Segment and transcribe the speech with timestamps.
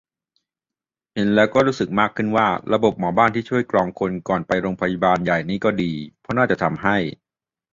[1.13, 6.97] เห็นแล้วก็รู้สึกมากขึ้นว่า ระบบหมอบ้านที่ช่วยกรองคนก่อนไปโรงพยาบาลใหญ่นี่ก็ดี เพราะน่าจะทำให้